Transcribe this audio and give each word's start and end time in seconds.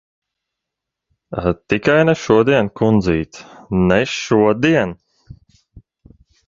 Tikai 1.73 1.99
ne 2.09 2.15
šodien, 2.23 2.73
kundzīt. 2.81 3.41
Ne 3.91 4.01
šodien! 4.17 4.99